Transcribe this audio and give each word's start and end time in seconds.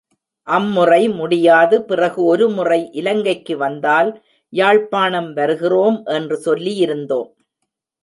அம்முறை 0.47 1.09
முடியாது 1.09 1.83
பிறகு 1.83 2.23
ஒரு 2.23 2.49
முறை 2.49 2.89
இலங்கைக்கு 2.91 3.57
வந்தால், 3.57 4.11
யாழ்ப்பாணம் 4.53 5.31
வருகிறோம் 5.33 6.03
என்று 6.05 6.37
சொல்லியிருந்தோம். 6.45 7.31